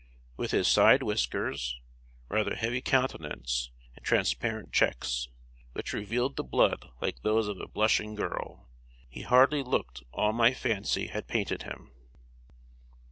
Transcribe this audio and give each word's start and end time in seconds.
With 0.35 0.49
his 0.49 0.67
side 0.67 1.03
whiskers, 1.03 1.79
rather 2.27 2.55
heavy 2.55 2.81
countenance, 2.81 3.69
and 3.95 4.03
transparent 4.03 4.73
cheeks, 4.73 5.27
which 5.73 5.93
revealed 5.93 6.37
the 6.37 6.43
blood 6.43 6.89
like 7.01 7.21
those 7.21 7.47
of 7.47 7.59
a 7.59 7.67
blushing 7.67 8.15
girl, 8.15 8.67
he 9.07 9.21
hardly 9.21 9.61
looked 9.61 10.01
all 10.11 10.33
my 10.33 10.55
fancy 10.55 11.05
had 11.09 11.27
painted 11.27 11.61
him. 11.61 11.91